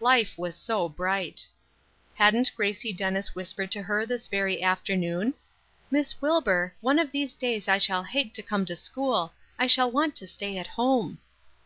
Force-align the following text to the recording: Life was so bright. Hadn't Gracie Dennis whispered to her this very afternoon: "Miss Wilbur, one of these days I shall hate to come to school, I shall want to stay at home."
Life 0.00 0.38
was 0.38 0.56
so 0.56 0.88
bright. 0.88 1.46
Hadn't 2.14 2.50
Gracie 2.56 2.94
Dennis 2.94 3.34
whispered 3.34 3.70
to 3.72 3.82
her 3.82 4.06
this 4.06 4.26
very 4.26 4.62
afternoon: 4.62 5.34
"Miss 5.90 6.18
Wilbur, 6.18 6.74
one 6.80 6.98
of 6.98 7.12
these 7.12 7.34
days 7.36 7.68
I 7.68 7.76
shall 7.76 8.04
hate 8.04 8.32
to 8.36 8.42
come 8.42 8.64
to 8.64 8.74
school, 8.74 9.34
I 9.58 9.66
shall 9.66 9.90
want 9.90 10.16
to 10.16 10.26
stay 10.26 10.56
at 10.56 10.66
home." 10.66 11.18